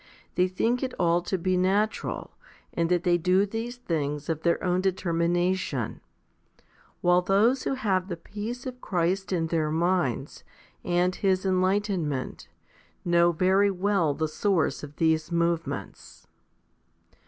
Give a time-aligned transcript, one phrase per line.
[0.33, 2.31] They think it all to be natural,
[2.73, 6.01] and that they do these things of their own determina tion,
[7.01, 10.43] while those who have the peace of Christ in their minds,
[10.83, 12.47] and His enlightenment,
[13.05, 16.25] know very well the source of these movements.